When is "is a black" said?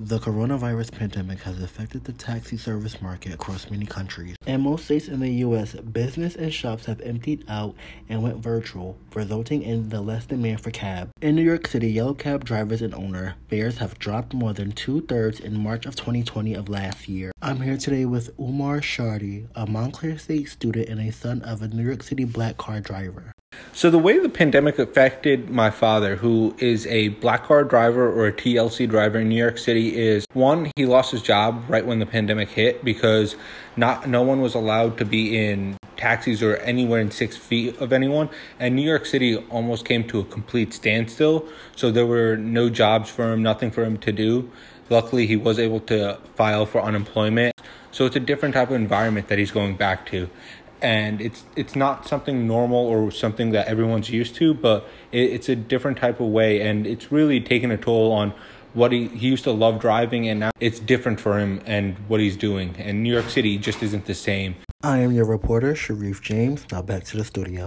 26.58-27.44